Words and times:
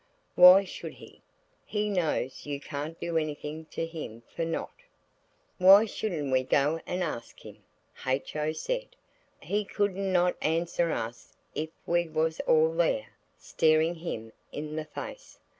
"Why 0.33 0.63
should 0.63 0.93
he? 0.93 1.21
He 1.63 1.87
knows 1.87 2.47
you 2.47 2.59
can't 2.59 2.99
do 2.99 3.19
anything 3.19 3.65
to 3.65 3.85
him 3.85 4.23
for 4.35 4.43
not." 4.43 4.71
"Why 5.59 5.85
shouldn't 5.85 6.31
we 6.31 6.41
go 6.41 6.81
and 6.87 7.03
ask 7.03 7.41
him?" 7.41 7.59
H.O. 8.03 8.51
said. 8.53 8.95
"He 9.43 9.63
couldn't 9.63 10.11
not 10.11 10.37
answer 10.41 10.91
us 10.91 11.35
if 11.53 11.69
we 11.85 12.09
was 12.09 12.39
all 12.47 12.71
there, 12.73 13.13
staring 13.37 13.93
him 13.93 14.33
in 14.51 14.75
the 14.75 14.85
face." 14.85 15.37